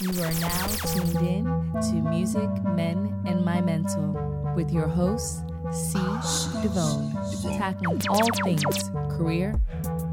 [0.00, 1.44] You are now tuned in
[1.82, 4.16] to Music, Men, and My Mental
[4.56, 5.40] with your host,
[5.72, 5.98] C.
[5.98, 9.60] Devone, tackling all things career,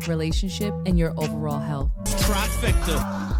[0.05, 1.89] relationship, and your overall health.
[2.03, 3.33] Trifecta.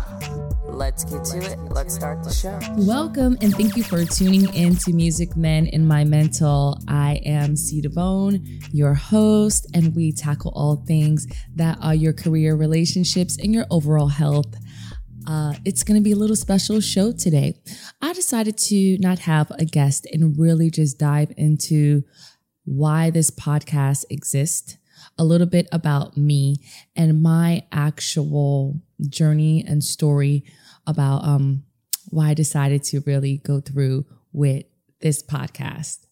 [0.70, 1.60] Let's get to it.
[1.70, 2.58] Let's start the show.
[2.78, 6.80] Welcome and thank you for tuning in to Music Men and My Mental.
[6.88, 7.82] I am C.
[7.82, 13.66] Devone, your host, and we tackle all things that are your career, relationships, and your
[13.70, 14.56] overall health.
[15.28, 17.54] Uh, it's going to be a little special show today.
[18.02, 22.04] I decided to not have a guest and really just dive into
[22.64, 24.78] why this podcast exists,
[25.18, 26.58] a little bit about me
[26.96, 30.46] and my actual journey and story
[30.86, 31.64] about um,
[32.10, 34.64] why I decided to really go through with
[35.02, 36.06] this podcast.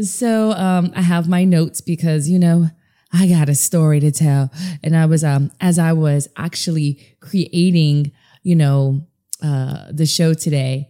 [0.00, 2.68] So um, I have my notes because, you know,
[3.12, 4.52] I got a story to tell.
[4.82, 8.12] And I was, um, as I was actually creating
[8.42, 9.06] you know,
[9.42, 10.88] uh, the show today,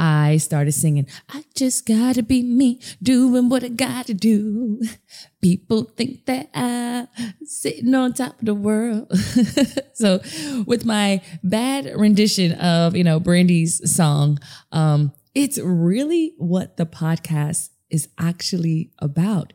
[0.00, 4.80] I started singing, I just gotta be me, doing what I gotta do.
[5.42, 7.06] People think that I'm
[7.44, 9.12] sitting on top of the world.
[9.92, 10.20] so
[10.66, 14.38] with my bad rendition of, you know, Brandy's song,
[14.72, 19.52] um, it's really what the podcast is actually about.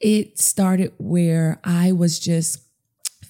[0.00, 2.65] It started where I was just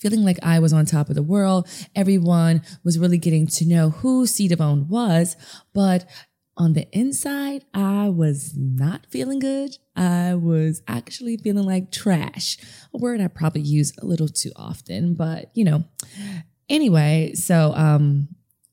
[0.06, 1.66] feeling like I was on top of the world.
[1.96, 4.48] Everyone was really getting to know who C.
[4.48, 5.36] Devone was,
[5.74, 6.08] but
[6.56, 9.76] on the inside, I was not feeling good.
[9.96, 12.56] I was actually feeling like trash,
[12.94, 15.82] a word I probably use a little too often, but you know.
[16.68, 18.28] Anyway, so um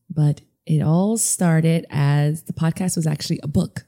[0.10, 3.88] but it all started as the podcast was actually a book.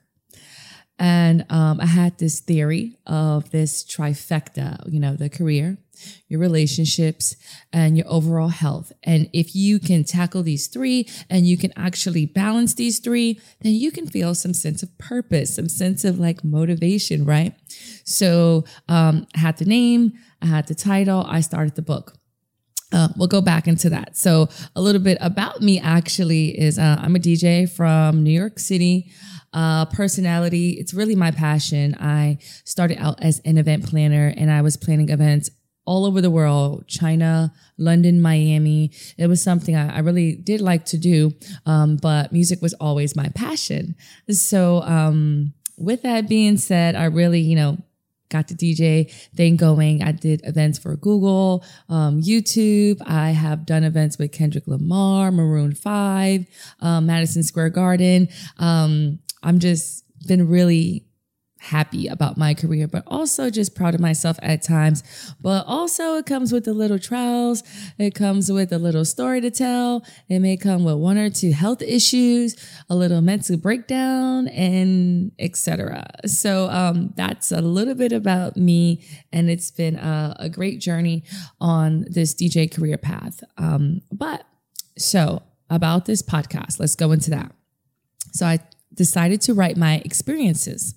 [0.98, 5.78] And um, I had this theory of this trifecta, you know, the career,
[6.30, 7.36] your relationships,
[7.74, 8.94] and your overall health.
[9.04, 13.74] And if you can tackle these three and you can actually balance these three, then
[13.74, 17.54] you can feel some sense of purpose, some sense of like motivation, right?
[18.06, 22.15] So um, I had the name, I had the title, I started the book.
[22.96, 24.16] Uh, we'll go back into that.
[24.16, 28.58] So, a little bit about me actually is uh, I'm a DJ from New York
[28.58, 29.12] City.
[29.52, 31.96] Uh, personality, it's really my passion.
[32.00, 35.50] I started out as an event planner and I was planning events
[35.86, 38.92] all over the world China, London, Miami.
[39.18, 41.34] It was something I, I really did like to do,
[41.66, 43.96] um, but music was always my passion.
[44.30, 47.78] So, um, with that being said, I really, you know,
[48.30, 50.04] got the DJ thing going.
[50.04, 53.02] I did events for Google, um, YouTube.
[53.06, 56.46] I have done events with Kendrick Lamar, Maroon 5,
[56.80, 58.30] um, Madison Square Garden.
[58.58, 61.06] Um, I'm just been really
[61.66, 65.04] happy about my career, but also just proud of myself at times.
[65.42, 67.64] But also, it comes with a little trials.
[67.98, 70.06] It comes with a little story to tell.
[70.30, 72.56] It may come with one or two health issues,
[72.90, 76.06] a little mental breakdown, and etc.
[76.26, 81.24] So um, that's a little bit about me, and it's been a, a great journey
[81.60, 83.44] on this DJ career path.
[83.58, 84.46] Um, but
[84.98, 87.52] so about this podcast, let's go into that.
[88.32, 88.60] So I
[88.94, 90.96] decided to write my experiences.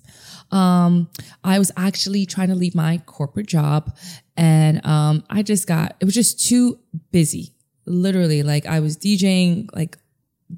[0.51, 1.09] Um,
[1.43, 3.95] I was actually trying to leave my corporate job
[4.35, 6.79] and um, I just got, it was just too
[7.11, 7.53] busy.
[7.85, 9.97] Literally, like I was DJing like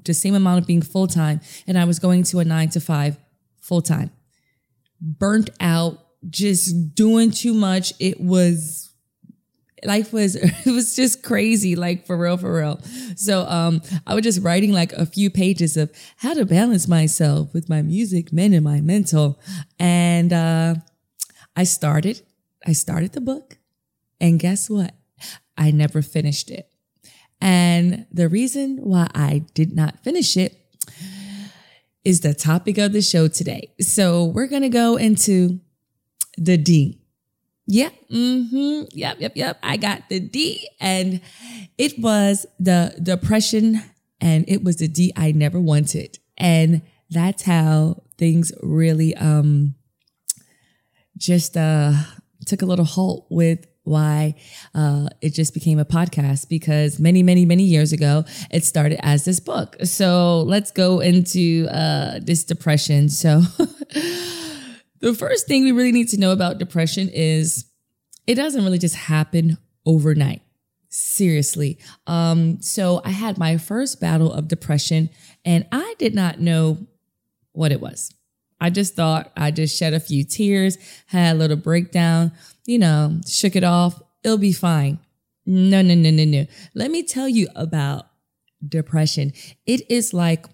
[0.04, 2.80] the same amount of being full time and I was going to a nine to
[2.80, 3.18] five
[3.60, 4.10] full time.
[5.00, 5.98] Burnt out,
[6.30, 7.92] just doing too much.
[7.98, 8.91] It was
[9.84, 12.80] life was it was just crazy like for real for real.
[13.16, 17.52] So um i was just writing like a few pages of how to balance myself
[17.52, 19.40] with my music men and my mental.
[19.78, 20.74] And uh
[21.56, 22.22] i started
[22.66, 23.58] i started the book
[24.20, 24.94] and guess what?
[25.58, 26.68] I never finished it.
[27.40, 30.58] And the reason why i did not finish it
[32.04, 33.72] is the topic of the show today.
[33.80, 35.60] So we're gonna go into
[36.38, 37.01] the d
[37.66, 37.92] Yep.
[38.10, 38.82] Mm-hmm.
[38.90, 39.16] Yep.
[39.20, 39.32] Yep.
[39.36, 39.58] Yep.
[39.62, 41.20] I got the D and
[41.78, 43.82] it was the depression
[44.20, 46.18] and it was the D I never wanted.
[46.36, 49.74] And that's how things really, um,
[51.16, 51.92] just, uh,
[52.46, 54.34] took a little halt with why
[54.74, 59.24] uh, it just became a podcast because many, many, many years ago, it started as
[59.24, 59.76] this book.
[59.84, 63.08] So let's go into uh, this depression.
[63.08, 63.42] So
[65.02, 67.66] The first thing we really need to know about depression is
[68.26, 70.42] it doesn't really just happen overnight.
[70.88, 71.78] Seriously.
[72.06, 75.10] Um, so I had my first battle of depression
[75.44, 76.86] and I did not know
[77.50, 78.14] what it was.
[78.60, 82.30] I just thought I just shed a few tears, had a little breakdown,
[82.64, 84.00] you know, shook it off.
[84.22, 85.00] It'll be fine.
[85.44, 86.46] No, no, no, no, no.
[86.74, 88.06] Let me tell you about
[88.66, 89.32] depression.
[89.66, 90.46] It is like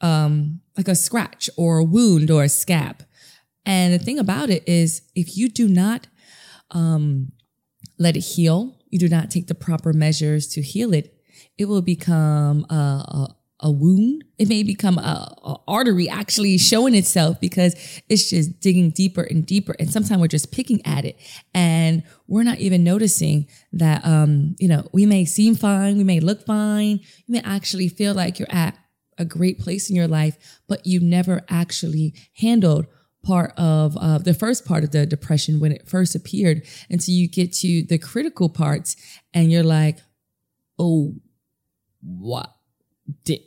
[0.00, 3.02] um, like a scratch or a wound or a scab.
[3.68, 6.06] And the thing about it is, if you do not
[6.70, 7.32] um,
[7.98, 11.14] let it heal, you do not take the proper measures to heal it,
[11.58, 14.24] it will become a, a, a wound.
[14.38, 17.74] It may become a, a, artery actually showing itself because
[18.08, 19.76] it's just digging deeper and deeper.
[19.78, 21.20] And sometimes we're just picking at it
[21.52, 25.98] and we're not even noticing that, um, you know, we may seem fine.
[25.98, 27.00] We may look fine.
[27.26, 28.78] You may actually feel like you're at
[29.18, 32.86] a great place in your life, but you never actually handled
[33.22, 37.28] part of uh, the first part of the depression when it first appeared until you
[37.28, 38.96] get to the critical parts
[39.34, 39.98] and you're like,
[40.78, 41.14] oh,
[42.02, 42.54] what
[43.24, 43.40] did,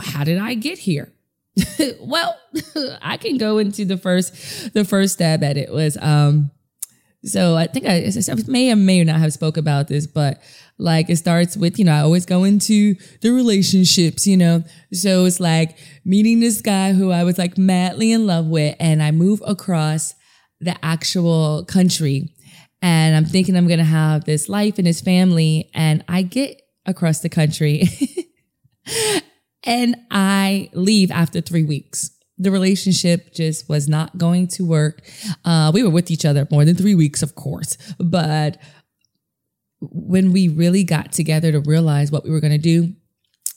[0.00, 1.12] how did I get here?
[2.00, 2.36] well,
[3.02, 6.50] I can go into the first, the first stab at it was, um,
[7.24, 10.40] so I think I, I may or may not have spoke about this, but
[10.78, 14.64] like it starts with, you know, I always go into the relationships, you know.
[14.92, 19.02] So it's like meeting this guy who I was like madly in love with, and
[19.02, 20.14] I move across
[20.60, 22.34] the actual country.
[22.80, 27.20] And I'm thinking I'm gonna have this life and this family, and I get across
[27.20, 27.84] the country
[29.64, 35.02] and I leave after three weeks the relationship just was not going to work.
[35.44, 38.56] Uh, we were with each other more than three weeks, of course, but
[39.80, 42.94] when we really got together to realize what we were going to do,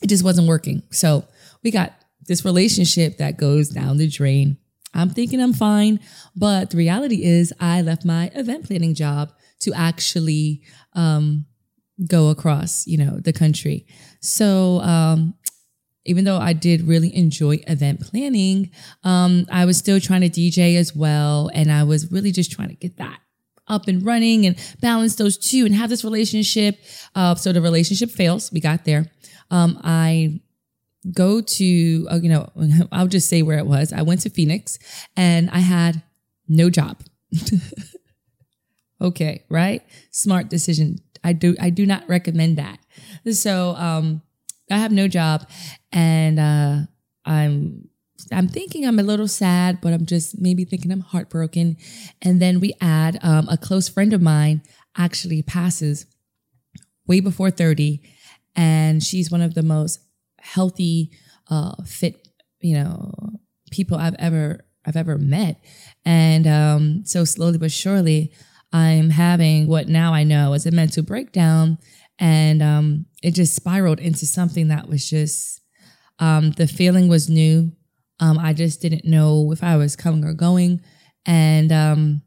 [0.02, 0.82] it just wasn't working.
[0.90, 1.24] So
[1.62, 1.94] we got
[2.26, 4.58] this relationship that goes down the drain.
[4.92, 5.98] I'm thinking I'm fine,
[6.36, 11.46] but the reality is I left my event planning job to actually um,
[12.06, 13.86] go across, you know, the country.
[14.20, 15.34] So um,
[16.04, 18.70] even though I did really enjoy event planning,
[19.04, 22.68] um, I was still trying to DJ as well, and I was really just trying
[22.68, 23.20] to get that
[23.66, 26.78] up and running and balance those two and have this relationship.
[27.14, 28.52] Uh, so the relationship fails.
[28.52, 29.10] We got there.
[29.50, 30.40] Um, I
[31.12, 32.50] go to, uh, you know,
[32.92, 33.92] I'll just say where it was.
[33.92, 34.78] I went to Phoenix
[35.16, 36.02] and I had
[36.48, 37.02] no job.
[39.00, 39.82] okay, right?
[40.10, 40.98] Smart decision.
[41.22, 42.78] I do, I do not recommend that.
[43.32, 44.22] So, um,
[44.70, 45.48] I have no job
[45.92, 46.78] and, uh,
[47.24, 47.88] I'm
[48.32, 51.76] I'm thinking I'm a little sad, but I'm just maybe thinking I'm heartbroken.
[52.22, 54.62] And then we add um, a close friend of mine
[54.96, 56.06] actually passes
[57.06, 58.00] way before 30,
[58.56, 60.00] and she's one of the most
[60.40, 61.10] healthy,
[61.50, 62.28] uh, fit,
[62.60, 63.12] you know,
[63.70, 65.62] people I've ever I've ever met.
[66.04, 68.32] And um, so slowly but surely,
[68.72, 71.78] I'm having what now I know is a mental breakdown,
[72.18, 75.60] and um, it just spiraled into something that was just
[76.18, 77.72] um, the feeling was new
[78.20, 80.80] um, I just didn't know if I was coming or going.
[81.26, 82.22] And um,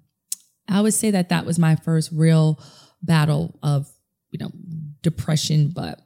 [0.68, 2.62] I would say that that was my first real
[3.02, 3.90] battle of,
[4.32, 4.52] you know,
[5.02, 5.72] depression.
[5.74, 6.02] But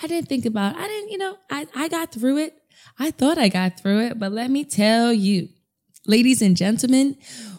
[0.00, 2.54] I didn't think about, I didn't, you know, I, I got through it.
[2.98, 4.18] I thought I got through it.
[4.18, 5.48] But let me tell you,
[6.06, 7.16] ladies and gentlemen,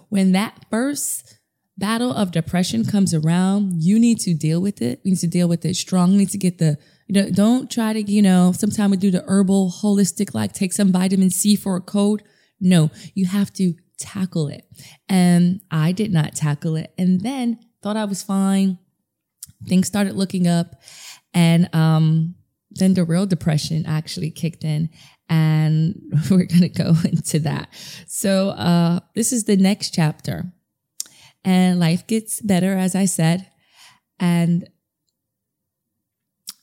[0.09, 1.39] when that first
[1.77, 5.01] battle of depression comes around, you need to deal with it.
[5.03, 6.11] You need to deal with it strong.
[6.11, 6.77] You need to get the
[7.07, 10.73] you know, don't try to, you know, sometimes we do the herbal, holistic, like take
[10.73, 12.23] some vitamin C for a cold.
[12.59, 14.65] No, you have to tackle it.
[15.07, 16.93] And I did not tackle it.
[16.97, 18.79] And then thought I was fine.
[19.67, 20.81] Things started looking up.
[21.33, 22.35] And um,
[22.71, 24.89] then the real depression actually kicked in.
[25.29, 26.01] And
[26.31, 27.69] we're going to go into that.
[28.07, 30.51] So uh, this is the next chapter.
[31.45, 33.49] And life gets better, as I said.
[34.19, 34.67] And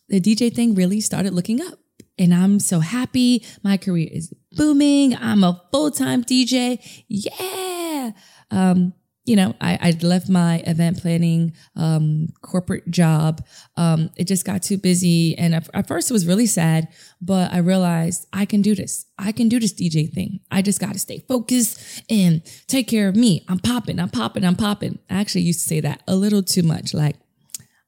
[0.08, 1.78] the DJ thing really started looking up.
[2.18, 3.44] And I'm so happy.
[3.62, 5.16] My career is booming.
[5.16, 6.78] I'm a full time DJ.
[7.08, 8.10] Yeah.
[8.50, 8.92] Um,
[9.24, 13.44] you know, I, I left my event planning um, corporate job.
[13.76, 15.38] Um, it just got too busy.
[15.38, 16.88] And at, at, first it was really sad,
[17.20, 19.06] but I realized I can do this.
[19.18, 20.40] I can do this DJ thing.
[20.50, 23.44] I just got to stay focused and take care of me.
[23.48, 24.98] I'm popping, I'm popping, I'm popping.
[25.08, 26.92] I actually used to say that a little too much.
[26.92, 27.16] Like,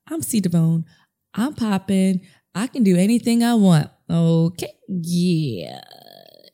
[0.09, 0.85] I'm C Devone.
[1.35, 2.21] I'm popping.
[2.55, 3.91] I can do anything I want.
[4.09, 4.73] Okay.
[4.89, 5.81] Yeah.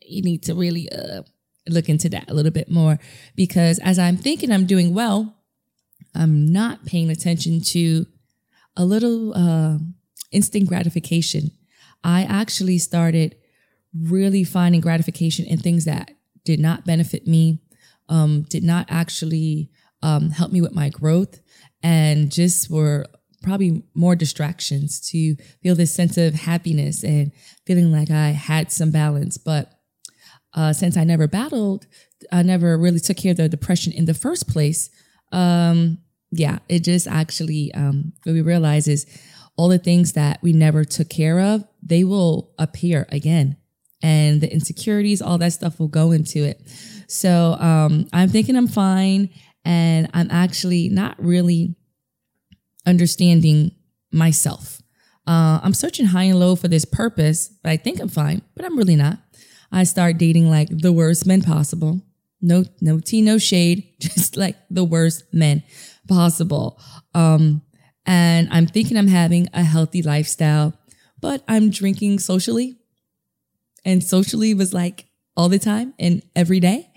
[0.01, 1.23] You need to really uh,
[1.73, 2.99] look into that a little bit more
[3.37, 5.37] because as I'm thinking I'm doing well,
[6.15, 8.07] I'm not paying attention to
[8.77, 9.79] a little uh,
[10.33, 11.51] instant gratification.
[12.03, 13.37] I actually started
[13.95, 16.13] really finding gratification in things that
[16.45, 17.61] did not benefit me,
[18.09, 19.71] um, did not actually
[20.03, 21.41] um, help me with my growth,
[21.83, 23.07] and just were
[23.43, 27.33] probably more distractions to feel this sense of happiness and
[27.67, 29.39] feeling like I had some balance.
[29.39, 29.80] But
[30.55, 31.87] uh, since I never battled,
[32.33, 34.91] I never really took care of the depression in the first place.
[35.33, 35.99] Um,
[36.31, 39.07] yeah, it just actually, um, what we realize is
[39.57, 43.57] all the things that we never took care of, they will appear again.
[44.03, 46.61] and the insecurities, all that stuff will go into it.
[47.07, 49.31] So um, I'm thinking I'm fine,
[49.65, 51.75] and I'm actually not really
[52.87, 53.73] understanding
[54.13, 54.81] myself.
[55.27, 58.65] Uh, I'm searching high and low for this purpose, but I think I'm fine, but
[58.65, 59.19] I'm really not.
[59.73, 62.03] I start dating like the worst men possible.
[62.41, 65.63] No, no tea, no shade, just like the worst men
[66.09, 66.81] possible.
[67.15, 67.63] Um,
[68.07, 70.75] and I'm thinking I'm having a healthy lifestyle,
[71.21, 72.77] but I'm drinking socially.
[73.85, 76.91] And socially was like all the time and every day.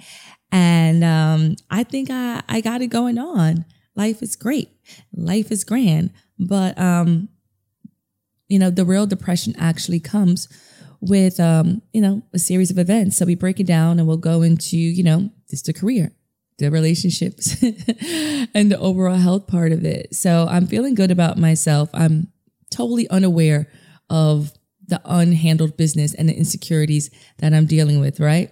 [0.52, 3.66] And um, I think I, I got it going on.
[3.96, 4.70] Life is great.
[5.14, 6.12] Life is grand.
[6.40, 7.30] But, um,
[8.48, 10.48] you know, the real depression actually comes
[11.04, 13.18] with, um, you know, a series of events.
[13.18, 16.14] So we break it down and we'll go into, you know, just the career,
[16.60, 17.62] the relationships
[18.54, 20.16] and the overall health part of it.
[20.16, 21.90] So I'm feeling good about myself.
[21.94, 22.32] I'm
[22.72, 23.68] totally unaware
[24.10, 24.54] of
[24.88, 28.52] the unhandled business and the insecurities that I'm dealing with, right?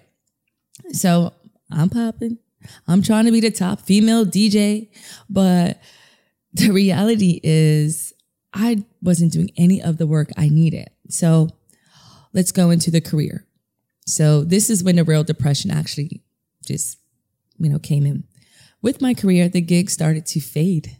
[0.91, 1.33] So
[1.71, 2.37] I'm popping.
[2.87, 4.89] I'm trying to be the top female DJ,
[5.29, 5.81] but
[6.53, 8.13] the reality is
[8.53, 10.89] I wasn't doing any of the work I needed.
[11.09, 11.49] So
[12.33, 13.45] let's go into the career.
[14.05, 16.21] So this is when the real depression actually
[16.65, 16.97] just,
[17.57, 18.23] you know, came in.
[18.81, 20.97] With my career, the gig started to fade.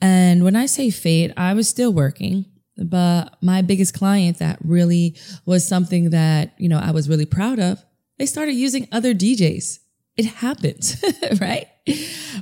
[0.00, 5.16] And when I say fade, I was still working, but my biggest client that really
[5.44, 7.84] was something that, you know, I was really proud of,
[8.18, 9.78] they started using other DJs.
[10.16, 11.02] It happens,
[11.40, 11.66] right?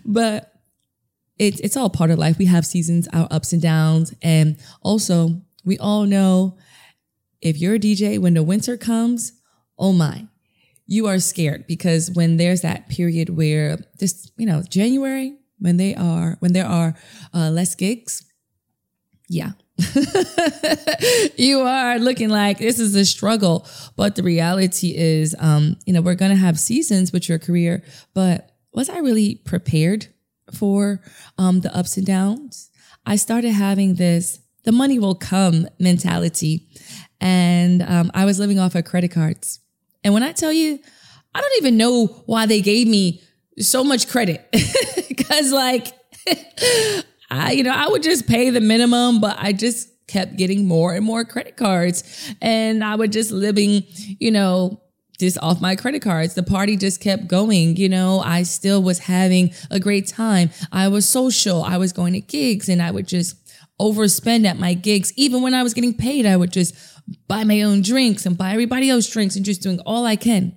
[0.05, 0.53] But
[1.39, 2.39] it's it's all part of life.
[2.39, 6.57] We have seasons, our ups and downs, and also we all know
[7.41, 9.33] if you're a DJ when the winter comes,
[9.79, 10.27] oh my,
[10.87, 15.95] you are scared because when there's that period where this, you know, January, when they
[15.95, 16.95] are, when there are
[17.35, 18.25] uh, less gigs,
[19.29, 19.53] yeah.
[21.37, 23.67] you are looking like this is a struggle.
[23.95, 27.85] But the reality is, um, you know, we're going to have seasons with your career,
[28.15, 30.09] but was I really prepared
[30.53, 31.01] for
[31.37, 32.71] um, the ups and downs?
[33.07, 36.68] I started having this the money will come mentality.
[37.21, 39.61] And um, I was living off of credit cards.
[40.05, 40.79] And when I tell you,
[41.35, 43.23] I don't even know why they gave me
[43.59, 44.47] so much credit.
[45.29, 45.89] Cause like,
[47.31, 50.95] I, you know, I would just pay the minimum, but I just kept getting more
[50.95, 52.33] and more credit cards.
[52.41, 53.85] And I would just living,
[54.19, 54.81] you know,
[55.19, 56.35] just off my credit cards.
[56.35, 57.77] The party just kept going.
[57.77, 60.51] You know, I still was having a great time.
[60.73, 61.63] I was social.
[61.63, 63.37] I was going to gigs and I would just
[63.81, 65.13] overspend at my gigs.
[65.17, 66.75] Even when I was getting paid, I would just
[67.27, 70.57] buy my own drinks and buy everybody else drinks and just doing all I can.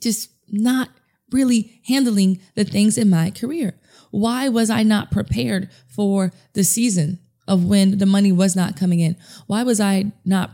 [0.00, 0.90] Just not
[1.32, 3.74] really handling the things in my career.
[4.10, 7.18] Why was I not prepared for the season
[7.48, 9.16] of when the money was not coming in?
[9.46, 10.50] Why was I not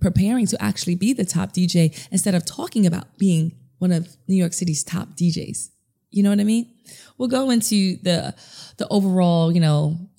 [0.00, 4.36] preparing to actually be the top DJ instead of talking about being one of New
[4.36, 5.70] York City's top DJs?
[6.10, 6.72] You know what I mean?
[7.18, 8.34] We'll go into the
[8.78, 10.09] the overall, you know,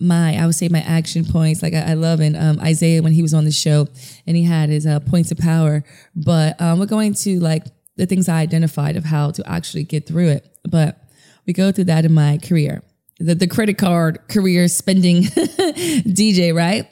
[0.00, 1.62] my I would say my action points.
[1.62, 3.86] Like I, I love in um, Isaiah when he was on the show
[4.26, 5.84] and he had his uh, points of power.
[6.14, 7.64] But um, we're going to like
[7.96, 10.58] the things I identified of how to actually get through it.
[10.68, 11.02] But
[11.46, 12.82] we go through that in my career,
[13.18, 16.88] the the credit card career spending DJ, right?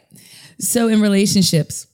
[0.59, 1.87] So in relationships,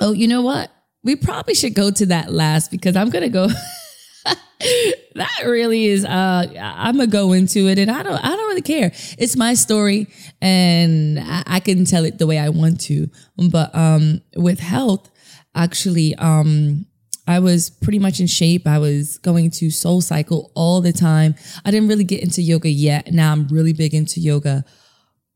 [0.00, 0.70] oh, you know what?
[1.02, 3.48] We probably should go to that last because I'm gonna go.
[5.18, 8.62] that really is uh i'm gonna go into it and i don't i don't really
[8.62, 8.90] care.
[9.18, 10.08] It's my story
[10.40, 13.08] and I, I, can tell it the way i want to.
[13.50, 15.10] But um with health
[15.54, 16.86] actually um
[17.26, 18.66] i was pretty much in shape.
[18.66, 21.34] I was going to soul cycle all the time.
[21.64, 23.12] I didn't really get into yoga yet.
[23.12, 24.64] Now i'm really big into yoga.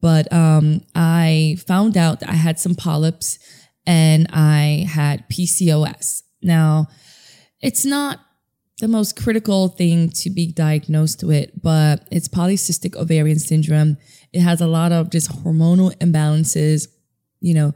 [0.01, 3.39] But um i found out that i had some polyps
[3.87, 6.87] and i had pcos now
[7.61, 8.21] it's not
[8.83, 13.97] the most critical thing to be diagnosed with, but it's polycystic ovarian syndrome.
[14.33, 16.89] It has a lot of just hormonal imbalances,
[17.39, 17.75] you know,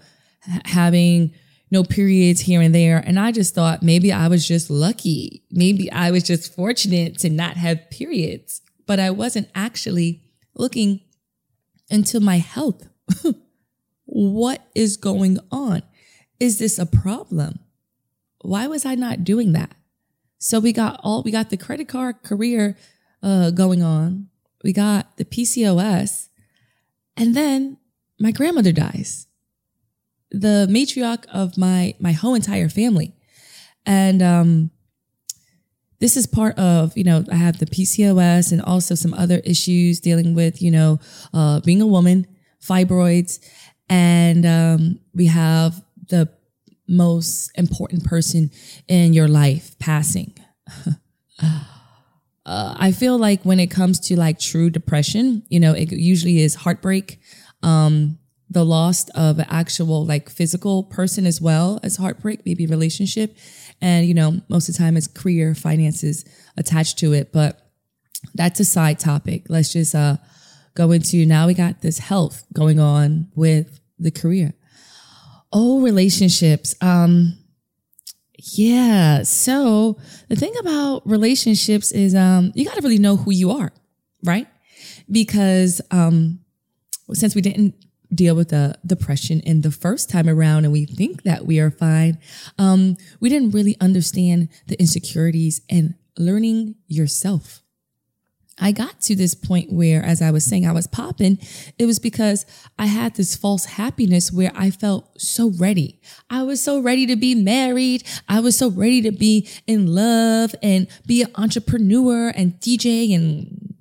[0.65, 1.33] having
[1.71, 2.99] no periods here and there.
[2.99, 5.45] And I just thought maybe I was just lucky.
[5.53, 10.23] Maybe I was just fortunate to not have periods, but I wasn't actually
[10.57, 11.03] looking
[11.89, 12.85] into my health.
[14.07, 15.83] what is going on?
[16.41, 17.61] Is this a problem?
[18.41, 19.71] Why was I not doing that?
[20.39, 22.77] So we got all we got the credit card career
[23.23, 24.29] uh, going on.
[24.63, 26.29] We got the PCOS,
[27.17, 27.79] and then
[28.19, 29.27] my grandmother dies,
[30.31, 33.15] the matriarch of my my whole entire family,
[33.85, 34.71] and um,
[36.01, 40.01] this is part of you know I have the PCOS and also some other issues
[40.01, 41.01] dealing with you know
[41.33, 42.27] uh, being a woman,
[42.63, 43.39] fibroids,
[43.89, 46.29] and um, we have the
[46.89, 48.51] most important person
[48.89, 50.35] in your life passing.
[51.43, 51.65] uh,
[52.47, 56.55] I feel like when it comes to like true depression, you know, it usually is
[56.55, 57.21] heartbreak,
[57.63, 63.37] um, the loss of an actual like physical person as well as heartbreak, maybe relationship.
[63.81, 66.25] And, you know, most of the time it's career finances
[66.57, 67.33] attached to it.
[67.33, 67.61] But
[68.35, 69.47] that's a side topic.
[69.49, 70.19] Let's just uh,
[70.75, 74.55] go into now we got this health going on with the career.
[75.53, 76.75] Oh, relationships.
[76.81, 77.39] Um,
[78.39, 79.23] yeah.
[79.23, 79.99] So
[80.29, 83.73] the thing about relationships is um, you got to really know who you are,
[84.23, 84.47] right?
[85.11, 86.41] Because um,
[87.13, 87.75] since we didn't
[88.15, 91.71] deal with the depression in the first time around and we think that we are
[91.71, 92.19] fine,
[92.59, 97.63] um, we didn't really understand the insecurities and learning yourself.
[98.59, 101.39] I got to this point where, as I was saying, I was popping.
[101.79, 102.47] It was because
[102.79, 106.01] I had this false happiness where I felt so ready.
[106.31, 108.03] I was so ready to be married.
[108.29, 113.75] I was so ready to be in love and be an entrepreneur and DJ and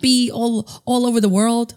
[0.00, 1.74] be all, all over the world.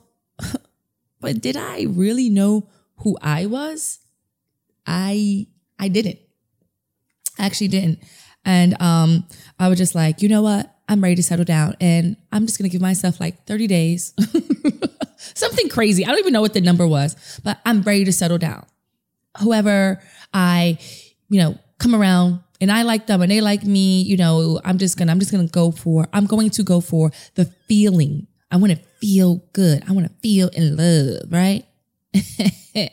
[1.22, 4.00] but did I really know who I was?
[4.88, 5.46] I,
[5.78, 6.18] I didn't.
[7.38, 8.00] I actually didn't.
[8.44, 9.26] And, um,
[9.60, 10.77] I was just like, you know what?
[10.90, 14.14] I'm ready to settle down and I'm just going to give myself like 30 days.
[15.18, 16.06] Something crazy.
[16.06, 18.66] I don't even know what the number was, but I'm ready to settle down.
[19.40, 20.02] Whoever
[20.34, 20.78] I,
[21.30, 24.78] you know, come around and I like them and they like me, you know, I'm
[24.78, 27.46] just going to I'm just going to go for I'm going to go for the
[27.68, 28.28] feeling.
[28.50, 29.84] I want to feel good.
[29.88, 31.66] I want to feel in love, right?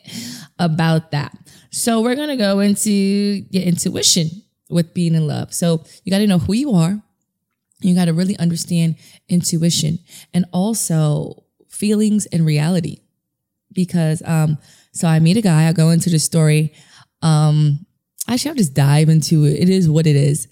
[0.59, 1.37] About that.
[1.71, 5.55] So we're going to go into your intuition with being in love.
[5.55, 7.01] So you got to know who you are
[7.81, 8.97] you got to really understand
[9.29, 9.99] intuition
[10.33, 13.01] and also feelings and reality.
[13.73, 14.59] Because, um,
[14.93, 16.73] so I meet a guy, I go into the story.
[17.23, 17.87] Um,
[18.29, 19.61] actually, I'll just dive into it.
[19.61, 20.49] It is what it is.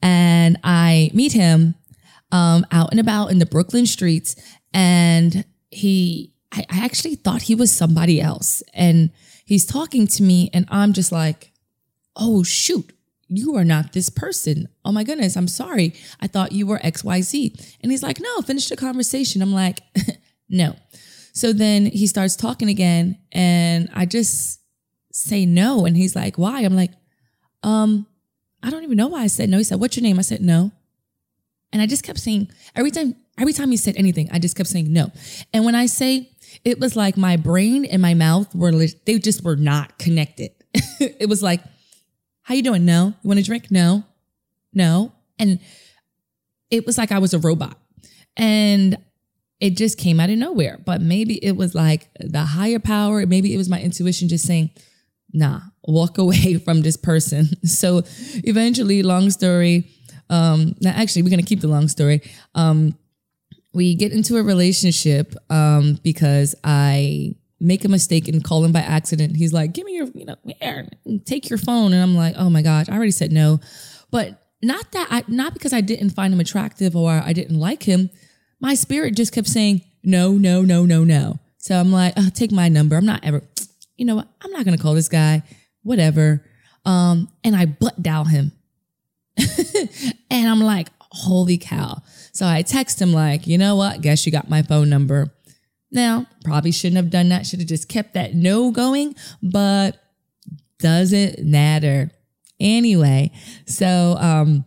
[0.00, 1.74] And I meet him,
[2.32, 4.36] um, out and about in the Brooklyn streets.
[4.72, 8.62] And he, I, I actually thought he was somebody else.
[8.72, 9.10] And
[9.44, 11.52] he's talking to me and I'm just like,
[12.16, 12.92] oh, shoot
[13.30, 14.68] you are not this person.
[14.84, 15.94] Oh my goodness, I'm sorry.
[16.20, 17.76] I thought you were XYZ.
[17.80, 19.40] And he's like, no, finish the conversation.
[19.40, 19.80] I'm like,
[20.48, 20.74] no.
[21.32, 24.60] So then he starts talking again and I just
[25.12, 25.86] say no.
[25.86, 26.62] And he's like, why?
[26.62, 26.90] I'm like,
[27.62, 28.06] um,
[28.62, 29.58] I don't even know why I said no.
[29.58, 30.18] He said, what's your name?
[30.18, 30.72] I said, no.
[31.72, 34.68] And I just kept saying, every time, every time he said anything, I just kept
[34.68, 35.12] saying no.
[35.52, 36.30] And when I say,
[36.64, 40.50] it was like my brain and my mouth were, they just were not connected.
[40.74, 41.60] it was like,
[42.50, 42.84] how you doing?
[42.84, 43.14] No.
[43.22, 43.70] You want a drink?
[43.70, 44.02] No.
[44.74, 45.12] No.
[45.38, 45.60] And
[46.68, 47.78] it was like I was a robot.
[48.36, 48.98] And
[49.60, 50.80] it just came out of nowhere.
[50.84, 53.24] But maybe it was like the higher power.
[53.24, 54.70] Maybe it was my intuition just saying,
[55.32, 57.46] nah, walk away from this person.
[57.64, 58.02] So
[58.42, 59.88] eventually, long story,
[60.28, 62.20] um, now actually, we're going to keep the long story.
[62.56, 62.98] Um,
[63.72, 68.80] we get into a relationship um, because I make a mistake and call him by
[68.80, 69.36] accident.
[69.36, 70.88] He's like, give me your, you know, here,
[71.26, 71.92] take your phone.
[71.92, 73.60] And I'm like, oh my gosh, I already said no.
[74.10, 77.82] But not that I, not because I didn't find him attractive or I didn't like
[77.82, 78.10] him.
[78.60, 81.38] My spirit just kept saying, no, no, no, no, no.
[81.58, 82.96] So I'm like, oh, take my number.
[82.96, 83.42] I'm not ever,
[83.96, 84.28] you know what?
[84.42, 85.42] I'm not going to call this guy,
[85.82, 86.44] whatever.
[86.86, 88.52] Um, and I butt dial him.
[90.30, 92.02] and I'm like, holy cow.
[92.32, 94.00] So I text him like, you know what?
[94.00, 95.32] Guess you got my phone number.
[95.90, 97.46] Now, probably shouldn't have done that.
[97.46, 100.00] Should have just kept that no going, but
[100.78, 102.10] doesn't matter.
[102.58, 103.32] Anyway,
[103.66, 104.64] so, um,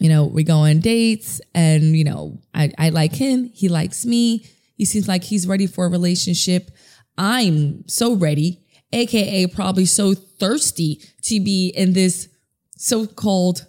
[0.00, 3.50] you know, we go on dates and, you know, I, I like him.
[3.54, 4.46] He likes me.
[4.76, 6.70] He seems like he's ready for a relationship.
[7.16, 12.28] I'm so ready, AKA probably so thirsty to be in this
[12.76, 13.66] so-called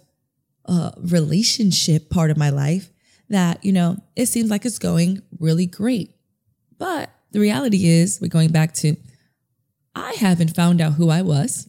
[0.66, 2.90] uh, relationship part of my life
[3.28, 6.14] that, you know, it seems like it's going really great.
[6.80, 8.96] But the reality is, we're going back to
[9.94, 11.68] I haven't found out who I was,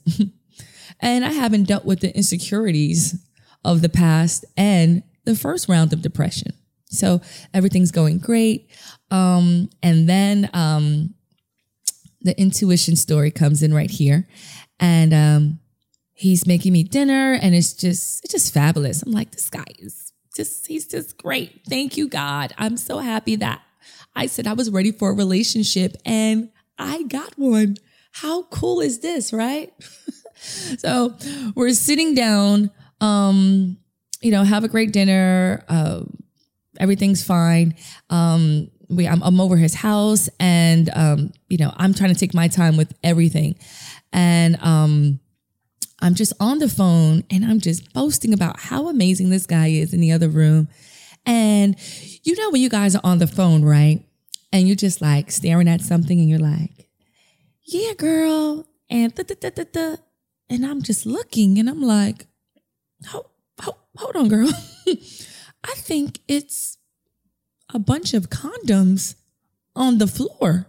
[1.00, 3.15] and I haven't dealt with the insecurities
[3.63, 6.54] of the past and the first round of depression.
[6.88, 7.21] So
[7.54, 8.69] everything's going great.
[9.12, 11.13] Um, and then um,
[12.21, 14.28] the intuition story comes in right here.
[14.80, 15.60] And um,
[16.13, 19.04] he's making me dinner and it's just it's just fabulous.
[19.04, 21.62] I'm like, this guy is just he's just great.
[21.67, 22.54] Thank you, God.
[22.58, 23.62] I'm so happy that
[24.15, 27.78] I said I was ready for a relationship and I got one.
[28.12, 29.72] How cool is this, right?
[30.78, 31.15] so
[31.56, 33.78] we're sitting down, um,
[34.22, 35.63] you know, have a great dinner.
[35.70, 36.02] Uh,
[36.80, 37.76] everything's fine.
[38.10, 42.34] Um, we, I'm, I'm, over his house and, um, you know, I'm trying to take
[42.34, 43.56] my time with everything.
[44.12, 45.20] And, um,
[46.02, 49.94] I'm just on the phone and I'm just boasting about how amazing this guy is
[49.94, 50.67] in the other room.
[51.25, 51.75] And
[52.23, 54.03] you know, when you guys are on the phone, right?
[54.51, 56.89] And you're just like staring at something and you're like,
[57.63, 58.67] yeah, girl.
[58.89, 59.95] And da, da, da, da,
[60.49, 62.27] And I'm just looking and I'm like,
[63.07, 63.27] hold,
[63.60, 64.49] hold, hold on, girl.
[64.88, 66.77] I think it's
[67.73, 69.15] a bunch of condoms
[69.75, 70.67] on the floor.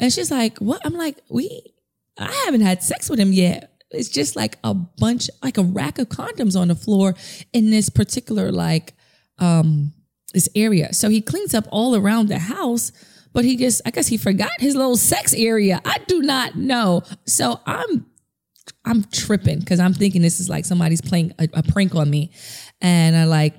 [0.00, 0.84] And she's like, what?
[0.84, 1.72] I'm like, we,
[2.18, 3.70] I haven't had sex with him yet.
[3.90, 7.14] It's just like a bunch, like a rack of condoms on the floor
[7.52, 8.94] in this particular, like,
[9.38, 9.92] um,
[10.32, 10.92] this area.
[10.92, 12.92] So he cleans up all around the house,
[13.32, 15.80] but he just, I guess he forgot his little sex area.
[15.84, 17.02] I do not know.
[17.26, 18.06] So I'm,
[18.84, 22.30] I'm tripping because I'm thinking this is like somebody's playing a, a prank on me.
[22.80, 23.54] And I like,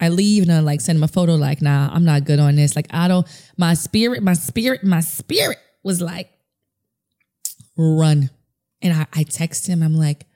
[0.00, 2.56] I leave and I like send him a photo like, nah, I'm not good on
[2.56, 2.76] this.
[2.76, 6.30] Like I don't, my spirit, my spirit, my spirit was like,
[7.76, 8.30] run.
[8.80, 10.26] And I, I text him, I'm like,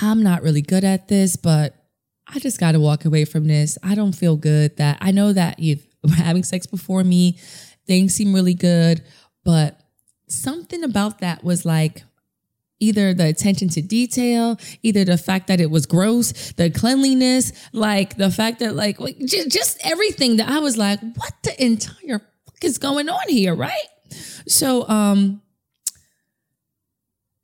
[0.00, 1.74] I'm not really good at this, but
[2.26, 3.76] I just got to walk away from this.
[3.82, 5.84] I don't feel good that I know that you've
[6.16, 7.38] having sex before me.
[7.86, 9.02] Things seem really good,
[9.44, 9.80] but
[10.28, 12.04] something about that was like,
[12.80, 18.16] either the attention to detail, either the fact that it was gross, the cleanliness, like
[18.16, 22.78] the fact that like just, everything that I was like, what the entire fuck is
[22.78, 23.86] going on here, right?
[24.48, 25.42] So um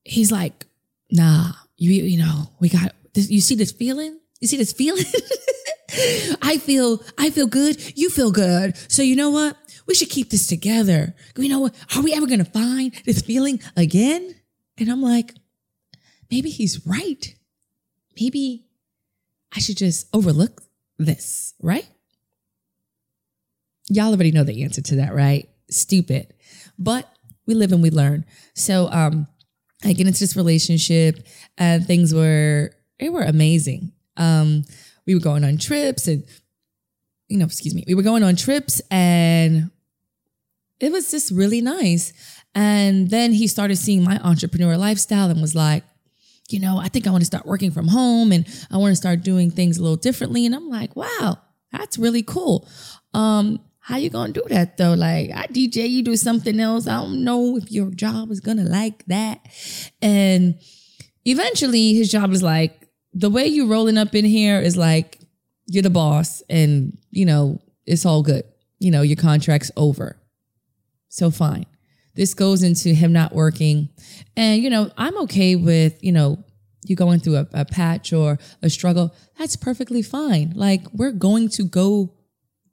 [0.04, 0.66] he's like,
[1.10, 4.18] nah, you you know, we got this, you see this feeling?
[4.46, 5.04] You see this feeling?
[6.40, 8.76] I feel I feel good, you feel good.
[8.88, 9.56] So you know what?
[9.88, 11.16] We should keep this together.
[11.36, 11.74] You know what?
[11.96, 14.36] Are we ever gonna find this feeling again?
[14.78, 15.34] And I'm like,
[16.30, 17.34] maybe he's right.
[18.20, 18.66] Maybe
[19.52, 20.62] I should just overlook
[20.96, 21.88] this, right?
[23.88, 25.48] Y'all already know the answer to that, right?
[25.70, 26.34] Stupid.
[26.78, 27.10] But
[27.48, 28.24] we live and we learn.
[28.54, 29.26] So um
[29.84, 31.26] I get into this relationship
[31.58, 33.90] and things were they were amazing.
[34.16, 34.64] Um
[35.06, 36.24] we were going on trips and
[37.28, 39.70] you know, excuse me, we were going on trips and
[40.78, 42.12] it was just really nice.
[42.54, 45.84] And then he started seeing my entrepreneur lifestyle and was like,
[46.48, 48.96] you know, I think I want to start working from home and I want to
[48.96, 50.46] start doing things a little differently.
[50.46, 51.38] And I'm like, wow,
[51.72, 52.68] that's really cool.
[53.12, 54.94] Um, how you gonna do that though?
[54.94, 56.86] Like I DJ, you do something else.
[56.86, 59.46] I don't know if your job is gonna like that.
[60.02, 60.58] And
[61.24, 62.85] eventually his job is like,
[63.18, 65.18] the way you rolling up in here is like
[65.66, 68.44] you're the boss and you know, it's all good.
[68.78, 70.20] You know, your contract's over.
[71.08, 71.64] So fine.
[72.14, 73.88] This goes into him not working.
[74.36, 76.44] And, you know, I'm okay with, you know,
[76.84, 79.14] you going through a, a patch or a struggle.
[79.38, 80.52] That's perfectly fine.
[80.54, 82.14] Like, we're going to go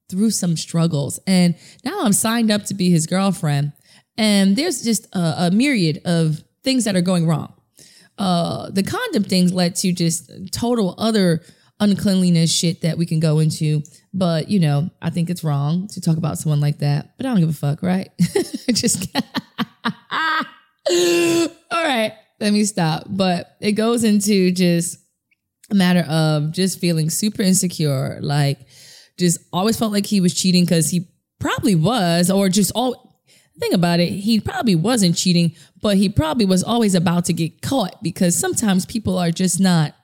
[0.10, 1.20] through some struggles.
[1.26, 3.74] And now I'm signed up to be his girlfriend.
[4.18, 7.54] And there's just a, a myriad of things that are going wrong.
[8.18, 11.42] Uh, the condom things led to just total other
[11.80, 13.82] uncleanliness shit that we can go into.
[14.14, 17.18] But, you know, I think it's wrong to talk about someone like that.
[17.18, 18.10] But I don't give a fuck, right?
[18.74, 19.08] just
[20.90, 23.06] All right, let me stop.
[23.10, 24.98] But it goes into just
[25.72, 28.60] a matter of just feeling super insecure, like
[29.18, 31.08] just always felt like he was cheating because he
[31.40, 33.13] probably was, or just all
[33.60, 37.62] think about it, he probably wasn't cheating, but he probably was always about to get
[37.62, 39.96] caught because sometimes people are just not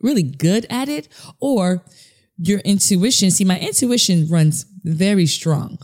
[0.00, 1.08] really good at it
[1.40, 1.84] or
[2.36, 3.30] your intuition.
[3.30, 5.78] See, my intuition runs very strong.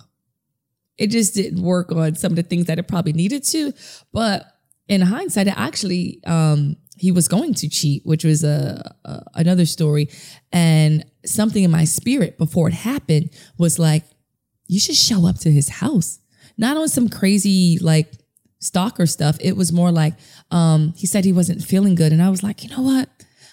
[0.97, 3.73] It just didn't work on some of the things that it probably needed to.
[4.13, 4.47] But
[4.89, 9.65] in hindsight, it actually, um, he was going to cheat, which was a, a another
[9.65, 10.09] story.
[10.53, 14.05] And something in my spirit before it happened was like,
[14.67, 16.19] you should show up to his house.
[16.59, 18.13] Not on some crazy like
[18.59, 19.39] stalker stuff.
[19.41, 20.15] It was more like
[20.51, 22.13] um, he said he wasn't feeling good.
[22.13, 23.09] And I was like, you know what?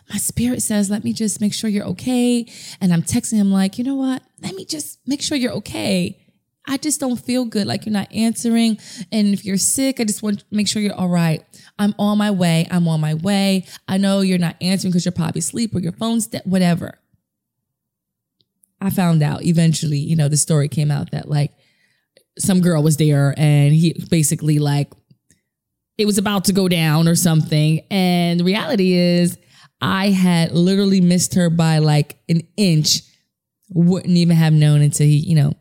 [0.10, 2.46] my spirit says, let me just make sure you're okay.
[2.80, 4.22] And I'm texting him like, you know what?
[4.42, 6.20] Let me just make sure you're okay.
[6.68, 7.68] I just don't feel good.
[7.68, 8.78] Like you're not answering.
[9.12, 11.44] And if you're sick, I just want to make sure you're all right.
[11.78, 12.68] I'm on my way.
[12.72, 13.66] I'm on my way.
[13.88, 17.00] I know you're not answering because you're probably asleep or your phone's dead, whatever.
[18.82, 21.52] I found out eventually, you know, the story came out that like
[22.38, 24.92] some girl was there and he basically like
[25.98, 27.82] it was about to go down or something.
[27.90, 29.38] And the reality is
[29.82, 33.02] I had literally missed her by like an inch.
[33.70, 35.54] Wouldn't even have known until he, you know,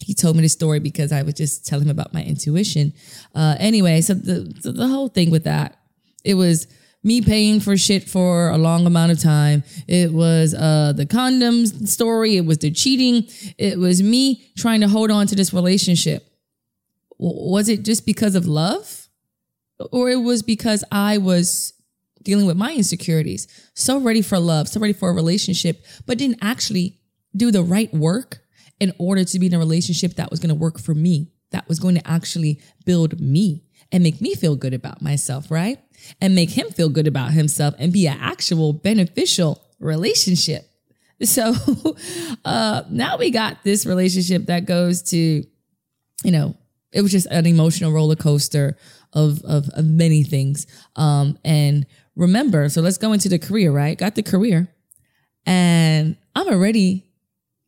[0.00, 2.92] he told me the story because I would just tell him about my intuition.
[3.34, 5.78] Uh, anyway, so the so the whole thing with that,
[6.24, 6.66] it was
[7.06, 9.62] me paying for shit for a long amount of time.
[9.86, 12.36] It was uh, the condoms story.
[12.36, 13.28] It was the cheating.
[13.56, 16.26] It was me trying to hold on to this relationship.
[17.18, 19.08] Was it just because of love,
[19.92, 21.72] or it was because I was
[22.24, 26.40] dealing with my insecurities, so ready for love, so ready for a relationship, but didn't
[26.42, 26.98] actually
[27.36, 28.40] do the right work
[28.80, 31.68] in order to be in a relationship that was going to work for me, that
[31.68, 35.78] was going to actually build me and make me feel good about myself, right?
[36.20, 40.68] And make him feel good about himself and be an actual beneficial relationship.
[41.22, 41.54] So
[42.44, 46.56] uh, now we got this relationship that goes to, you know,
[46.92, 48.76] it was just an emotional roller coaster
[49.12, 50.66] of, of, of many things.
[50.94, 53.96] Um, and remember, so let's go into the career, right?
[53.96, 54.68] Got the career
[55.46, 57.04] and I'm already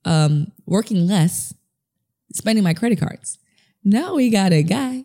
[0.05, 1.55] um, working less,
[2.33, 3.39] spending my credit cards.
[3.85, 5.05] Now we got a guy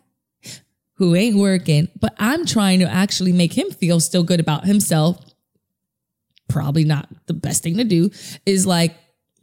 [0.96, 5.18] who ain't working, but I'm trying to actually make him feel still good about himself.
[6.48, 8.10] Probably not the best thing to do
[8.46, 8.94] is like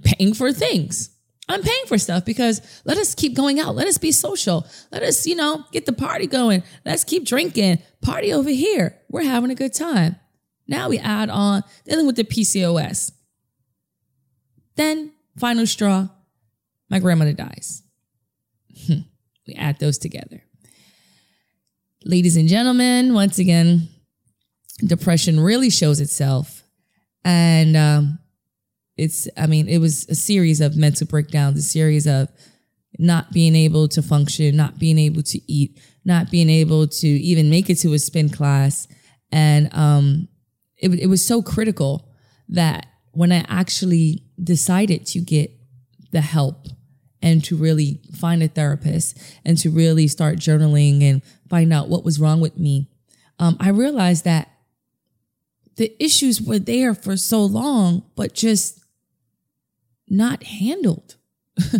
[0.03, 1.09] paying for things.
[1.49, 3.75] I'm paying for stuff because let us keep going out.
[3.75, 4.65] Let us be social.
[4.91, 6.63] Let us, you know, get the party going.
[6.85, 7.79] Let's keep drinking.
[8.01, 8.97] Party over here.
[9.09, 10.15] We're having a good time.
[10.67, 13.11] Now we add on dealing with the PCOS.
[14.75, 16.07] Then, final straw,
[16.89, 17.83] my grandmother dies.
[18.89, 20.43] we add those together.
[22.03, 23.87] Ladies and gentlemen, once again,
[24.83, 26.63] depression really shows itself.
[27.23, 28.19] And um,
[28.97, 32.29] it's, I mean, it was a series of mental breakdowns, a series of
[32.97, 37.51] not being able to function, not being able to eat, not being able to even
[37.51, 38.87] make it to a spin class.
[39.31, 40.27] And um,
[40.77, 42.09] it, it was so critical
[42.49, 45.51] that when I actually decided to get
[46.11, 46.65] the help
[47.21, 52.03] and to really find a therapist and to really start journaling and find out what
[52.03, 52.89] was wrong with me,
[53.39, 54.49] um, I realized that
[55.77, 58.79] the issues were there for so long, but just
[60.07, 61.15] not handled.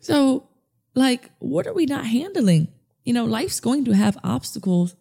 [0.00, 0.48] so,
[0.94, 2.68] like, what are we not handling?
[3.04, 4.94] You know, life's going to have obstacles.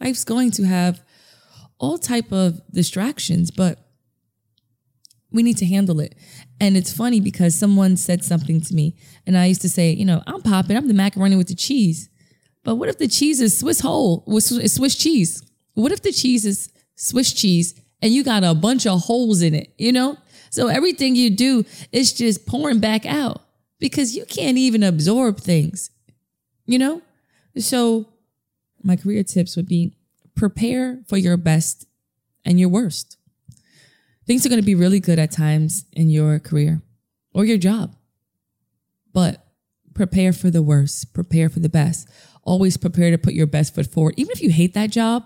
[0.00, 1.02] Life's going to have
[1.78, 3.78] all type of distractions, but
[5.32, 6.14] we need to handle it.
[6.60, 10.04] And it's funny because someone said something to me, and I used to say, you
[10.04, 12.08] know, I'm popping, I'm the macaroni with the cheese.
[12.64, 15.42] But what if the cheese is Swiss whole, Swiss cheese?
[15.74, 19.54] What if the cheese is Swiss cheese and you got a bunch of holes in
[19.54, 20.18] it, you know?
[20.50, 23.40] So everything you do is just pouring back out
[23.78, 25.90] because you can't even absorb things,
[26.66, 27.00] you know?
[27.56, 28.08] So
[28.82, 29.96] my career tips would be
[30.34, 31.86] prepare for your best
[32.44, 33.16] and your worst.
[34.30, 36.82] Things are going to be really good at times in your career
[37.34, 37.96] or your job,
[39.12, 39.44] but
[39.92, 42.08] prepare for the worst, prepare for the best.
[42.44, 44.14] Always prepare to put your best foot forward.
[44.16, 45.24] Even if you hate that job,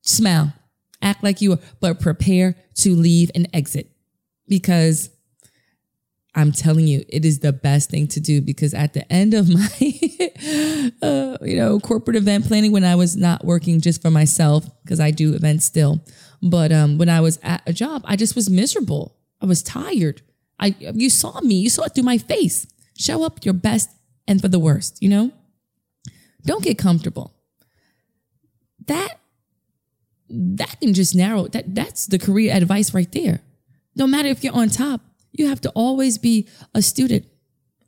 [0.00, 0.54] smile,
[1.00, 3.92] act like you are, but prepare to leave and exit
[4.48, 5.08] because
[6.34, 9.48] I'm telling you, it is the best thing to do because at the end of
[9.48, 9.60] my,
[11.00, 14.98] uh, you know, corporate event planning, when I was not working just for myself, because
[14.98, 16.04] I do events still,
[16.44, 19.16] but um, when I was at a job, I just was miserable.
[19.40, 20.20] I was tired.
[20.60, 22.66] I, you saw me, you saw it through my face.
[22.98, 23.90] Show up your best
[24.28, 25.32] and for the worst, you know?
[26.44, 27.34] Don't get comfortable.
[28.86, 29.18] That,
[30.28, 33.40] that can just narrow, that, that's the career advice right there.
[33.96, 35.00] No matter if you're on top,
[35.32, 37.24] you have to always be a student.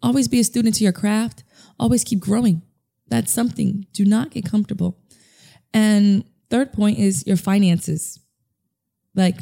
[0.03, 1.45] Always be a student to your craft.
[1.79, 2.63] Always keep growing.
[3.09, 3.87] That's something.
[3.93, 4.99] Do not get comfortable.
[5.75, 8.19] And third point is your finances.
[9.17, 9.39] Like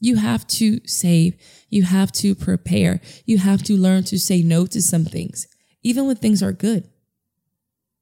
[0.00, 1.36] you have to save.
[1.68, 3.00] You have to prepare.
[3.24, 5.46] You have to learn to say no to some things,
[5.84, 6.88] even when things are good.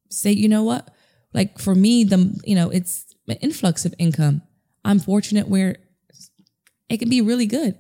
[0.09, 0.91] Say, you know what?
[1.35, 4.41] Like for me, the, you know, it's an influx of income.
[4.85, 5.77] I'm fortunate where
[6.89, 7.77] it can be really good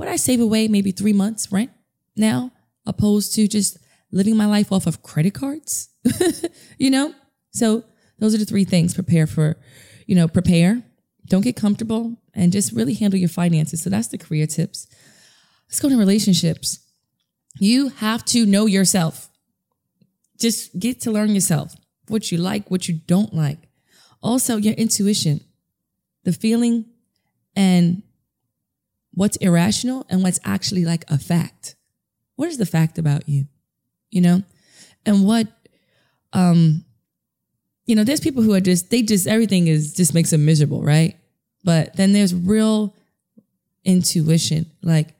[0.00, 1.70] but I save away maybe three months rent
[2.16, 2.52] now,
[2.86, 3.76] opposed to just
[4.10, 5.90] living my life off of credit cards.
[6.78, 7.14] you know?
[7.50, 7.84] So
[8.18, 8.94] those are the three things.
[8.94, 9.58] Prepare for,
[10.06, 10.82] you know, prepare,
[11.26, 13.82] don't get comfortable, and just really handle your finances.
[13.82, 14.86] So that's the career tips.
[15.68, 16.80] Let's go to relationships.
[17.58, 19.28] You have to know yourself.
[20.38, 21.74] Just get to learn yourself,
[22.08, 23.58] what you like, what you don't like.
[24.22, 25.40] Also, your intuition,
[26.24, 26.86] the feeling
[27.56, 28.02] and
[29.12, 31.76] what's irrational and what's actually like a fact.
[32.36, 33.46] What is the fact about you?
[34.10, 34.42] You know?
[35.04, 35.48] And what
[36.32, 36.84] um
[37.86, 40.82] you know, there's people who are just they just everything is just makes them miserable,
[40.82, 41.16] right?
[41.64, 42.94] But then there's real
[43.84, 44.66] intuition.
[44.82, 45.14] Like,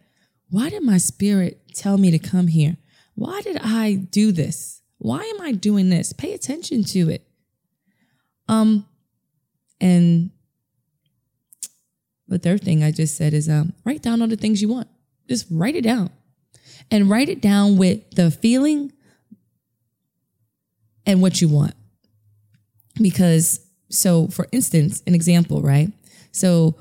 [0.50, 2.76] why did my spirit tell me to come here?
[3.14, 4.83] Why did I do this?
[4.98, 6.12] Why am I doing this?
[6.12, 7.26] Pay attention to it.
[8.48, 8.87] Um
[9.81, 10.31] and
[12.29, 14.88] the third thing I just said is um, write down all the things you want.
[15.29, 16.11] Just write it down
[16.90, 18.92] and write it down with the feeling
[21.07, 21.74] and what you want.
[23.00, 25.90] Because so for instance, an example, right?
[26.33, 26.77] So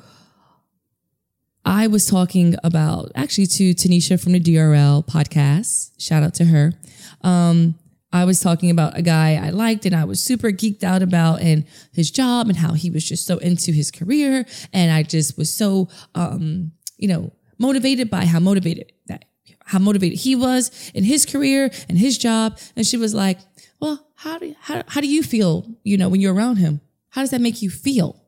[1.65, 5.91] I was talking about actually to Tanisha from the DRL podcast.
[5.99, 6.73] Shout out to her.
[7.21, 7.75] Um,
[8.11, 11.41] I was talking about a guy I liked and I was super geeked out about
[11.41, 14.45] and his job and how he was just so into his career.
[14.73, 19.25] And I just was so, um, you know, motivated by how motivated that,
[19.65, 22.57] how motivated he was in his career and his job.
[22.75, 23.39] And she was like,
[23.79, 26.81] well, how do, how, how do you feel, you know, when you're around him?
[27.09, 28.18] How does that make you feel?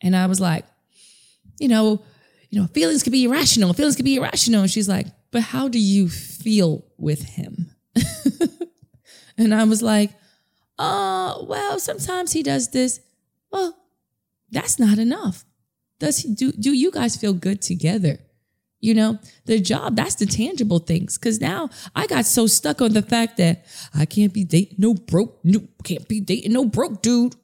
[0.00, 0.64] And I was like,
[1.58, 2.02] you know,
[2.50, 3.72] you know, feelings can be irrational.
[3.72, 4.62] Feelings can be irrational.
[4.62, 7.70] And she's like, but how do you feel with him?
[9.38, 10.10] and I was like,
[10.78, 13.00] oh, well, sometimes he does this.
[13.50, 13.76] Well,
[14.50, 15.44] that's not enough.
[15.98, 18.18] Does he do do you guys feel good together?
[18.80, 21.18] You know, the job, that's the tangible things.
[21.18, 24.94] Cause now I got so stuck on the fact that I can't be dating no
[24.94, 27.34] broke, no, can't be dating no broke dude.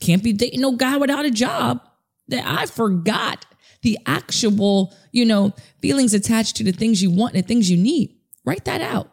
[0.00, 1.87] Can't be dating no guy without a job
[2.28, 3.46] that I forgot
[3.82, 7.76] the actual, you know, feelings attached to the things you want and the things you
[7.76, 8.14] need.
[8.44, 9.10] Write that out.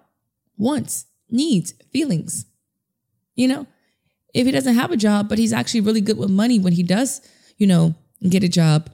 [0.57, 2.45] Wants, needs, feelings.
[3.35, 3.67] You know,
[4.33, 6.83] if he doesn't have a job, but he's actually really good with money when he
[6.83, 7.21] does,
[7.57, 7.95] you know,
[8.27, 8.89] get a job,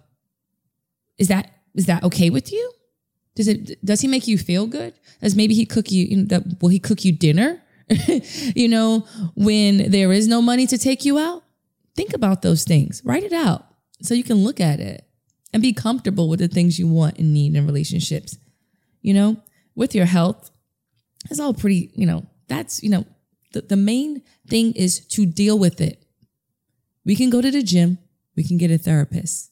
[1.17, 2.71] is that is that okay with you?
[3.36, 4.93] Does it does he make you feel good?
[5.21, 7.62] Does maybe he cook you, you know, will he cook you dinner?
[8.55, 9.05] you know,
[9.36, 11.43] when there is no money to take you out?
[11.95, 13.01] Think about those things.
[13.05, 13.70] Write it out
[14.02, 15.08] so you can look at it
[15.54, 18.38] and be comfortable with the things you want and need in relationships.
[19.02, 19.38] You know,
[19.76, 20.52] with your health,
[21.30, 23.06] it's all pretty, you know, that's, you know,
[23.54, 26.04] the, the main thing is to deal with it.
[27.06, 27.98] We can go to the gym,
[28.36, 29.52] we can get a therapist.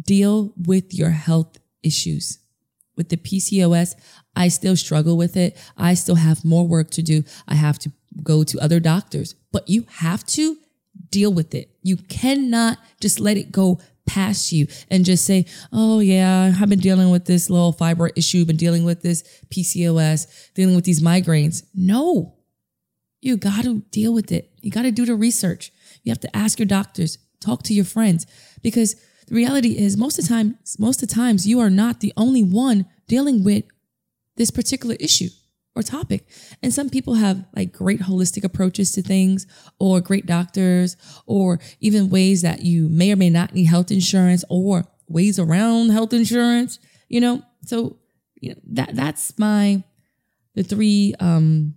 [0.00, 2.38] Deal with your health issues.
[2.96, 3.94] With the PCOS,
[4.34, 5.56] I still struggle with it.
[5.76, 7.24] I still have more work to do.
[7.46, 10.56] I have to go to other doctors, but you have to
[11.10, 11.70] deal with it.
[11.82, 16.78] You cannot just let it go past you and just say, oh, yeah, I've been
[16.80, 21.64] dealing with this low fiber issue, been dealing with this PCOS, dealing with these migraines.
[21.74, 22.34] No,
[23.20, 24.50] you got to deal with it.
[24.60, 25.72] You got to do the research.
[26.02, 28.26] You have to ask your doctors, talk to your friends,
[28.62, 32.00] because the reality is most of the time, most of the times you are not
[32.00, 33.64] the only one dealing with
[34.36, 35.28] this particular issue
[35.74, 36.26] or topic.
[36.62, 39.46] And some people have like great holistic approaches to things
[39.78, 44.44] or great doctors or even ways that you may or may not need health insurance
[44.48, 46.78] or ways around health insurance,
[47.08, 47.42] you know?
[47.64, 47.98] So,
[48.40, 49.82] you know, that that's my
[50.54, 51.76] the three um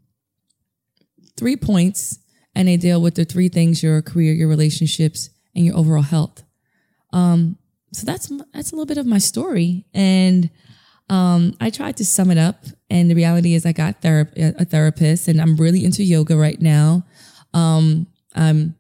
[1.38, 2.20] three points
[2.56, 6.44] and they deal with the three things your career, your relationships, and your overall health.
[7.14, 7.58] Um
[7.94, 10.50] so that's that's a little bit of my story and
[11.12, 14.64] um, I tried to sum it up, and the reality is, I got ther- a
[14.64, 17.06] therapist, and I'm really into yoga right now.
[17.54, 18.76] Um, I'm,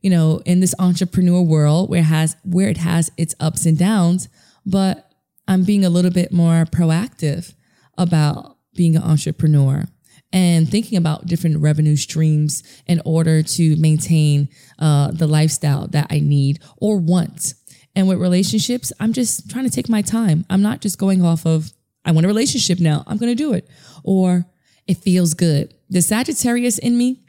[0.00, 3.76] you know, in this entrepreneur world where it has where it has its ups and
[3.76, 4.28] downs,
[4.64, 5.10] but
[5.48, 7.52] I'm being a little bit more proactive
[7.98, 9.86] about being an entrepreneur
[10.32, 14.48] and thinking about different revenue streams in order to maintain
[14.78, 17.54] uh, the lifestyle that I need or want.
[17.96, 20.44] And with relationships, I'm just trying to take my time.
[20.50, 21.72] I'm not just going off of,
[22.04, 23.02] I want a relationship now.
[23.06, 23.68] I'm going to do it.
[24.04, 24.44] Or
[24.86, 25.74] it feels good.
[25.88, 27.24] The Sagittarius in me,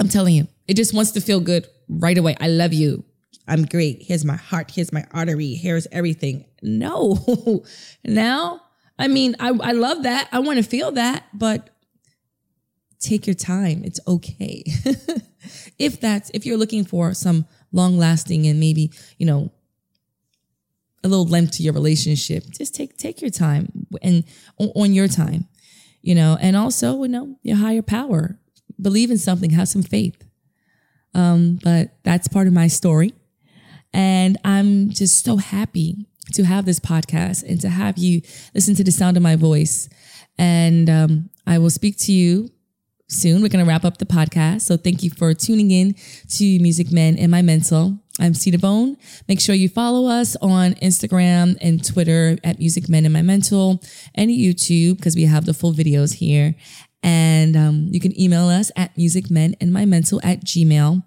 [0.00, 2.34] I'm telling you, it just wants to feel good right away.
[2.40, 3.04] I love you.
[3.46, 4.02] I'm great.
[4.02, 4.72] Here's my heart.
[4.72, 5.54] Here's my artery.
[5.54, 6.44] Here's everything.
[6.60, 7.62] No.
[8.04, 8.62] now,
[8.98, 10.28] I mean, I, I love that.
[10.32, 11.70] I want to feel that, but
[12.98, 13.82] take your time.
[13.84, 14.64] It's okay.
[15.78, 19.52] if that's, if you're looking for some long lasting and maybe, you know,
[21.04, 22.44] a little length to your relationship.
[22.50, 24.24] Just take take your time and
[24.58, 25.46] on your time,
[26.02, 28.38] you know, and also you know your higher power.
[28.80, 30.24] Believe in something, have some faith.
[31.14, 33.12] Um, but that's part of my story,
[33.92, 38.22] and I'm just so happy to have this podcast and to have you
[38.54, 39.88] listen to the sound of my voice.
[40.38, 42.50] And um, I will speak to you
[43.08, 43.42] soon.
[43.42, 44.62] We're going to wrap up the podcast.
[44.62, 45.94] So thank you for tuning in
[46.30, 48.03] to Music Men and My Mental.
[48.20, 48.96] I'm Cedar Bone.
[49.28, 53.82] Make sure you follow us on Instagram and Twitter at Music Men in My Mental
[54.14, 56.54] and YouTube because we have the full videos here.
[57.02, 61.02] And um, you can email us at musicmeninmymental at gmail.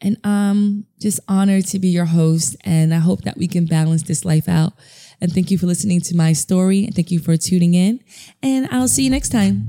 [0.00, 2.56] And I'm just honored to be your host.
[2.64, 4.72] And I hope that we can balance this life out.
[5.20, 6.84] And thank you for listening to my story.
[6.84, 8.00] And thank you for tuning in.
[8.42, 9.68] And I'll see you next time.